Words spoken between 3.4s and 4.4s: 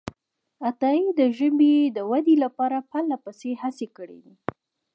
هڅې کړې دي.